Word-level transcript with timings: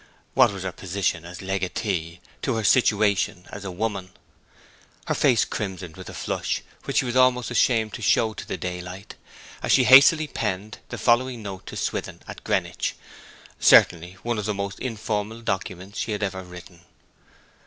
What 0.33 0.51
was 0.51 0.63
her 0.63 0.71
position 0.71 1.25
as 1.25 1.43
legatee 1.43 2.21
to 2.41 2.55
her 2.55 2.63
situation 2.63 3.45
as 3.51 3.63
a 3.63 3.69
woman? 3.69 4.09
Her 5.05 5.13
face 5.13 5.45
crimsoned 5.45 5.95
with 5.95 6.09
a 6.09 6.13
flush 6.15 6.63
which 6.85 6.97
she 6.97 7.05
was 7.05 7.15
almost 7.15 7.51
ashamed 7.51 7.93
to 7.93 8.01
show 8.01 8.33
to 8.33 8.47
the 8.47 8.57
daylight, 8.57 9.13
as 9.61 9.71
she 9.71 9.83
hastily 9.83 10.25
penned 10.25 10.79
the 10.89 10.97
following 10.97 11.43
note 11.43 11.67
to 11.67 11.75
Swithin 11.77 12.21
at 12.27 12.43
Greenwich 12.43 12.95
certainly 13.59 14.13
one 14.23 14.39
of 14.39 14.45
the 14.45 14.55
most 14.55 14.79
informal 14.79 15.41
documents 15.41 15.99
she 15.99 16.13
had 16.13 16.23
ever 16.23 16.41
written. 16.41 16.79